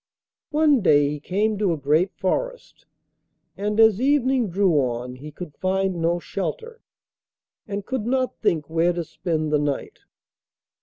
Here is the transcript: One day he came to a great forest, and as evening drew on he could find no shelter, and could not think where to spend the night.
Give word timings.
One 0.49 0.81
day 0.81 1.07
he 1.09 1.19
came 1.19 1.59
to 1.59 1.73
a 1.73 1.77
great 1.77 2.11
forest, 2.15 2.87
and 3.55 3.79
as 3.79 4.01
evening 4.01 4.49
drew 4.49 4.73
on 4.79 5.17
he 5.17 5.29
could 5.31 5.53
find 5.57 6.01
no 6.01 6.17
shelter, 6.17 6.81
and 7.67 7.85
could 7.85 8.07
not 8.07 8.39
think 8.39 8.67
where 8.67 8.93
to 8.93 9.03
spend 9.03 9.51
the 9.53 9.59
night. 9.59 9.99